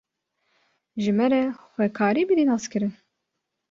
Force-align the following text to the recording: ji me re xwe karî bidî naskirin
ji 1.01 1.11
me 1.17 1.25
re 1.31 1.41
xwe 1.73 1.85
karî 1.97 2.23
bidî 2.29 2.45
naskirin 2.51 2.93